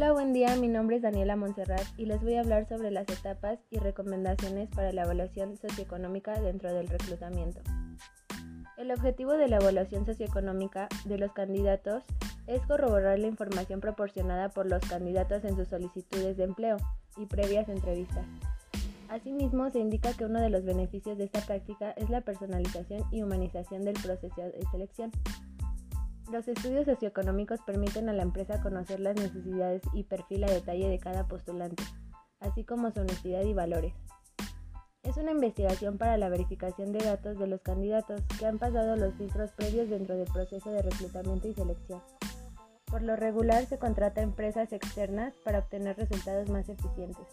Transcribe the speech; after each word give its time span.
Hola, 0.00 0.12
buen 0.12 0.32
día. 0.32 0.56
Mi 0.56 0.66
nombre 0.66 0.96
es 0.96 1.02
Daniela 1.02 1.36
Montserrat 1.36 1.84
y 1.98 2.06
les 2.06 2.22
voy 2.22 2.36
a 2.36 2.40
hablar 2.40 2.66
sobre 2.66 2.90
las 2.90 3.06
etapas 3.10 3.58
y 3.68 3.78
recomendaciones 3.80 4.70
para 4.70 4.94
la 4.94 5.02
evaluación 5.02 5.58
socioeconómica 5.58 6.40
dentro 6.40 6.72
del 6.72 6.88
reclutamiento. 6.88 7.60
El 8.78 8.92
objetivo 8.92 9.32
de 9.32 9.48
la 9.48 9.56
evaluación 9.56 10.06
socioeconómica 10.06 10.88
de 11.04 11.18
los 11.18 11.32
candidatos 11.32 12.02
es 12.46 12.62
corroborar 12.62 13.18
la 13.18 13.26
información 13.26 13.80
proporcionada 13.80 14.48
por 14.48 14.64
los 14.64 14.80
candidatos 14.88 15.44
en 15.44 15.54
sus 15.54 15.68
solicitudes 15.68 16.38
de 16.38 16.44
empleo 16.44 16.78
y 17.18 17.26
previas 17.26 17.68
entrevistas. 17.68 18.24
Asimismo, 19.10 19.68
se 19.68 19.80
indica 19.80 20.14
que 20.14 20.24
uno 20.24 20.40
de 20.40 20.48
los 20.48 20.64
beneficios 20.64 21.18
de 21.18 21.24
esta 21.24 21.42
práctica 21.42 21.90
es 21.90 22.08
la 22.08 22.22
personalización 22.22 23.04
y 23.10 23.22
humanización 23.22 23.84
del 23.84 24.00
proceso 24.00 24.40
de 24.40 24.64
selección. 24.70 25.10
Los 26.30 26.46
estudios 26.46 26.86
socioeconómicos 26.86 27.60
permiten 27.62 28.08
a 28.08 28.12
la 28.12 28.22
empresa 28.22 28.62
conocer 28.62 29.00
las 29.00 29.16
necesidades 29.16 29.82
y 29.92 30.04
perfil 30.04 30.44
a 30.44 30.46
detalle 30.46 30.88
de 30.88 31.00
cada 31.00 31.26
postulante, 31.26 31.82
así 32.38 32.62
como 32.62 32.92
su 32.92 33.00
honestidad 33.00 33.42
y 33.42 33.52
valores. 33.52 33.94
Es 35.02 35.16
una 35.16 35.32
investigación 35.32 35.98
para 35.98 36.16
la 36.18 36.28
verificación 36.28 36.92
de 36.92 37.04
datos 37.04 37.36
de 37.36 37.48
los 37.48 37.62
candidatos 37.62 38.22
que 38.38 38.46
han 38.46 38.60
pasado 38.60 38.94
los 38.94 39.12
filtros 39.14 39.50
previos 39.50 39.90
dentro 39.90 40.16
del 40.16 40.28
proceso 40.32 40.70
de 40.70 40.82
reclutamiento 40.82 41.48
y 41.48 41.54
selección. 41.54 42.00
Por 42.84 43.02
lo 43.02 43.16
regular 43.16 43.66
se 43.66 43.78
contrata 43.78 44.20
a 44.20 44.24
empresas 44.24 44.72
externas 44.72 45.34
para 45.44 45.58
obtener 45.58 45.96
resultados 45.96 46.48
más 46.48 46.68
eficientes. 46.68 47.26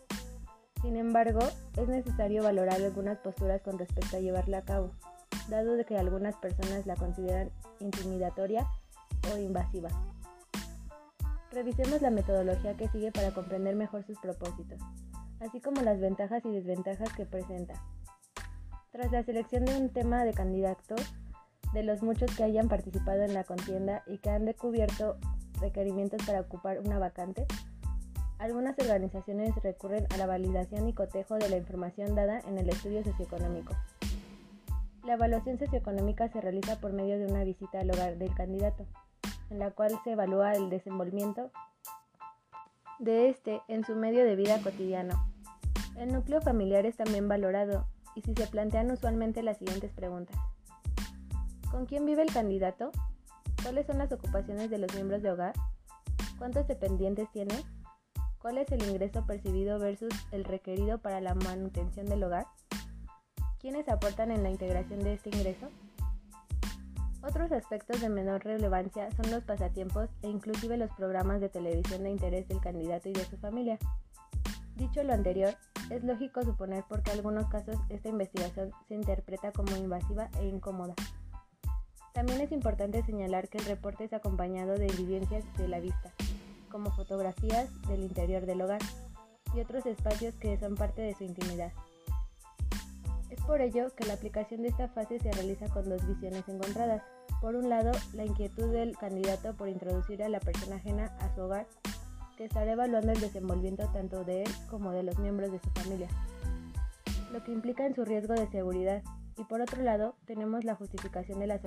Sin 0.82 0.96
embargo, 0.96 1.42
es 1.76 1.88
necesario 1.88 2.42
valorar 2.42 2.82
algunas 2.82 3.20
posturas 3.20 3.62
con 3.62 3.78
respecto 3.78 4.18
a 4.18 4.22
llevarla 4.22 4.60
a 4.60 4.66
cabo, 4.66 4.92
dado 5.50 5.74
de 5.74 5.86
que 5.86 6.00
algunas 6.00 6.36
personas 6.38 6.88
la 6.88 6.96
consideran 6.96 7.52
intimidatoria 7.80 8.68
invasiva. 9.36 9.90
Revisemos 11.52 12.02
la 12.02 12.12
metodología 12.12 12.76
que 12.76 12.88
sigue 12.90 13.12
para 13.12 13.32
comprender 13.32 13.76
mejor 13.76 14.06
sus 14.06 14.20
propósitos, 14.20 14.80
así 15.40 15.60
como 15.60 15.82
las 15.82 16.00
ventajas 16.00 16.46
y 16.46 16.52
desventajas 16.52 17.12
que 17.14 17.26
presenta. 17.26 17.74
Tras 18.92 19.12
la 19.12 19.24
selección 19.24 19.66
de 19.66 19.76
un 19.76 19.90
tema 19.90 20.24
de 20.24 20.34
candidatos, 20.34 21.02
de 21.74 21.84
los 21.84 22.04
muchos 22.04 22.36
que 22.36 22.44
hayan 22.44 22.70
participado 22.70 23.24
en 23.24 23.34
la 23.34 23.44
contienda 23.44 24.04
y 24.08 24.20
que 24.20 24.30
han 24.30 24.46
descubierto 24.46 25.18
requerimientos 25.60 26.26
para 26.26 26.42
ocupar 26.42 26.80
una 26.80 27.00
vacante, 27.00 27.46
algunas 28.40 28.78
organizaciones 28.78 29.56
recurren 29.64 30.06
a 30.14 30.18
la 30.18 30.28
validación 30.28 30.88
y 30.88 30.94
cotejo 30.94 31.36
de 31.36 31.50
la 31.50 31.58
información 31.58 32.14
dada 32.14 32.40
en 32.42 32.58
el 32.58 32.70
estudio 32.70 33.04
socioeconómico. 33.04 33.74
La 35.06 35.14
evaluación 35.14 35.58
socioeconómica 35.58 36.30
se 36.30 36.42
realiza 36.42 36.80
por 36.80 36.94
medio 36.94 37.18
de 37.18 37.26
una 37.26 37.44
visita 37.44 37.80
al 37.80 37.90
hogar 37.90 38.18
del 38.18 38.34
candidato, 38.36 38.86
en 39.50 39.60
la 39.60 39.72
cual 39.72 39.92
se 40.04 40.12
evalúa 40.12 40.54
el 40.54 40.70
desenvolvimiento 40.70 41.52
de 43.00 43.30
este 43.30 43.62
en 43.68 43.86
su 43.86 43.96
medio 43.96 44.26
de 44.26 44.36
vida 44.36 44.60
cotidiano. 44.62 45.32
El 45.98 46.14
núcleo 46.14 46.42
familiar 46.42 46.86
es 46.86 46.98
también 46.98 47.28
valorado 47.28 47.88
y 48.16 48.22
si 48.22 48.34
se 48.34 48.48
plantean 48.48 48.92
usualmente 48.92 49.44
las 49.44 49.58
siguientes 49.58 49.92
preguntas. 49.94 50.36
¿Con 51.72 51.86
quién 51.86 52.06
vive 52.06 52.24
el 52.24 52.34
candidato? 52.34 52.92
¿Cuáles 53.62 53.86
son 53.88 53.98
las 53.98 54.12
ocupaciones 54.12 54.70
de 54.70 54.78
los 54.78 54.94
miembros 54.94 55.22
de 55.22 55.32
hogar? 55.32 55.54
¿Cuántos 56.38 56.68
dependientes 56.68 57.30
tiene? 57.32 57.56
¿Cuál 58.40 58.60
es 58.60 58.72
el 58.72 58.84
ingreso 58.88 59.26
percibido 59.26 59.80
versus 59.80 60.14
el 60.32 60.44
requerido 60.44 61.00
para 61.00 61.20
la 61.22 61.36
manutención 61.36 62.06
del 62.06 62.24
hogar? 62.24 62.48
¿Quiénes 63.60 63.90
aportan 63.90 64.32
en 64.32 64.44
la 64.44 64.50
integración 64.50 65.00
de 65.00 65.14
este 65.14 65.30
ingreso? 65.30 65.68
Otros 67.24 67.52
aspectos 67.52 68.00
de 68.00 68.10
menor 68.10 68.44
relevancia 68.44 69.10
son 69.12 69.32
los 69.32 69.44
pasatiempos 69.44 70.10
e 70.22 70.30
inclusive 70.30 70.78
los 70.78 70.92
programas 70.92 71.42
de 71.42 71.50
televisión 71.50 72.04
de 72.04 72.12
interés 72.12 72.48
del 72.48 72.62
candidato 72.62 73.10
y 73.10 73.14
de 73.14 73.26
su 73.26 73.38
familia. 73.38 73.78
Dicho 74.76 75.02
lo 75.04 75.14
anterior, 75.14 75.56
es 75.90 76.04
lógico 76.04 76.44
suponer 76.44 76.84
por 76.84 77.02
qué 77.02 77.12
algunos 77.12 77.48
casos 77.48 77.76
esta 77.90 78.10
investigación 78.10 78.72
se 78.88 78.94
interpreta 78.94 79.52
como 79.52 79.76
invasiva 79.76 80.30
e 80.40 80.46
incómoda. 80.46 80.94
También 82.14 82.42
es 82.42 82.52
importante 82.52 83.04
señalar 83.04 83.50
que 83.50 83.58
el 83.58 83.66
reporte 83.66 84.04
es 84.04 84.14
acompañado 84.14 84.76
de 84.76 84.88
evidencias 84.88 85.44
de 85.58 85.68
la 85.68 85.80
vista, 85.80 86.14
como 86.70 86.92
fotografías 86.92 87.70
del 87.88 88.04
interior 88.04 88.46
del 88.46 88.62
hogar 88.62 88.82
y 89.56 89.60
otros 89.60 89.86
espacios 89.86 90.36
que 90.36 90.58
son 90.58 90.76
parte 90.76 91.02
de 91.02 91.16
su 91.16 91.24
intimidad. 91.24 91.72
Es 93.30 93.42
por 93.42 93.62
ello 93.62 93.94
que 93.96 94.06
la 94.06 94.14
aplicación 94.14 94.62
de 94.62 94.70
esta 94.70 94.88
fase 94.88 95.20
se 95.20 95.32
realiza 95.32 95.68
con 95.68 95.90
dos 95.90 96.06
visiones 96.08 96.48
encontradas. 96.48 97.04
Por 97.42 97.56
un 97.56 97.70
lado, 97.70 97.92
la 98.14 98.26
inquietud 98.26 98.72
del 98.72 98.98
candidato 98.98 99.54
por 99.56 99.68
introducir 99.68 100.24
a 100.24 100.30
la 100.30 100.40
persona 100.40 100.78
ajena 100.78 101.06
a 101.20 101.34
su 101.36 101.42
hogar, 101.42 101.68
que 102.38 102.46
estará 102.46 102.72
evaluando 102.72 103.12
el 103.12 103.20
desenvolvimiento 103.20 103.90
tanto 103.92 104.24
de 104.24 104.44
él 104.44 104.52
como 104.70 104.92
de 104.92 105.04
los 105.04 105.18
miembros 105.20 105.52
de 105.52 105.60
su 105.60 105.70
familia, 105.72 106.08
lo 107.34 107.44
que 107.44 107.52
implica 107.52 107.86
en 107.86 107.96
su 107.96 108.06
riesgo 108.06 108.34
de 108.34 108.48
seguridad. 108.48 109.04
Y 109.38 109.44
por 109.44 109.62
otro 109.62 109.84
lado, 109.84 110.16
tenemos 110.26 110.64
la 110.64 110.76
justificación 110.76 111.40
de 111.40 111.48
las 111.48 111.62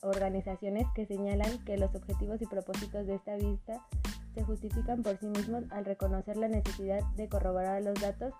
organizaciones 0.00 0.86
que 0.94 1.06
señalan 1.06 1.64
que 1.64 1.76
los 1.76 1.94
objetivos 1.94 2.40
y 2.42 2.46
propósitos 2.46 3.06
de 3.06 3.14
esta 3.14 3.36
vista 3.36 3.86
se 4.34 4.42
justifican 4.42 5.02
por 5.02 5.18
sí 5.18 5.26
mismos 5.26 5.64
al 5.70 5.84
reconocer 5.84 6.36
la 6.36 6.48
necesidad 6.48 7.04
de 7.16 7.28
corroborar 7.28 7.82
los 7.82 8.00
datos 8.00 8.32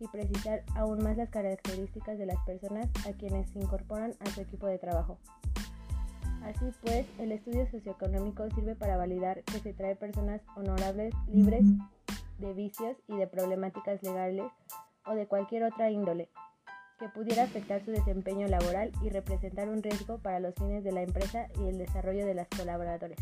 y 0.00 0.08
precisar 0.08 0.64
aún 0.74 1.04
más 1.04 1.16
las 1.16 1.28
características 1.28 2.18
de 2.18 2.26
las 2.26 2.38
personas 2.44 2.88
a 3.06 3.12
quienes 3.12 3.48
se 3.50 3.60
incorporan 3.60 4.14
a 4.20 4.26
su 4.30 4.40
equipo 4.40 4.66
de 4.66 4.78
trabajo. 4.78 5.18
Así 6.42 6.72
pues, 6.80 7.06
el 7.18 7.32
estudio 7.32 7.70
socioeconómico 7.70 8.48
sirve 8.50 8.74
para 8.74 8.96
validar 8.96 9.42
que 9.44 9.60
se 9.60 9.74
trae 9.74 9.94
personas 9.94 10.40
honorables, 10.56 11.14
libres 11.28 11.64
de 12.38 12.54
vicios 12.54 12.96
y 13.06 13.16
de 13.16 13.26
problemáticas 13.26 14.02
legales 14.02 14.50
o 15.06 15.14
de 15.14 15.26
cualquier 15.26 15.64
otra 15.64 15.90
índole 15.90 16.28
que 16.98 17.08
pudiera 17.08 17.44
afectar 17.44 17.82
su 17.82 17.90
desempeño 17.92 18.46
laboral 18.46 18.92
y 19.02 19.08
representar 19.08 19.70
un 19.70 19.82
riesgo 19.82 20.18
para 20.18 20.38
los 20.38 20.54
fines 20.54 20.84
de 20.84 20.92
la 20.92 21.02
empresa 21.02 21.48
y 21.58 21.68
el 21.68 21.78
desarrollo 21.78 22.26
de 22.26 22.34
las 22.34 22.46
colaboradores. 22.48 23.18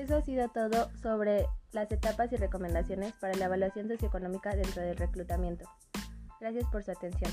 Eso 0.00 0.16
ha 0.16 0.22
sido 0.22 0.48
todo 0.48 0.88
sobre 1.02 1.44
las 1.72 1.92
etapas 1.92 2.32
y 2.32 2.36
recomendaciones 2.36 3.12
para 3.20 3.34
la 3.34 3.44
evaluación 3.44 3.86
socioeconómica 3.86 4.56
dentro 4.56 4.80
del 4.80 4.96
reclutamiento. 4.96 5.68
Gracias 6.40 6.64
por 6.72 6.82
su 6.82 6.90
atención. 6.90 7.30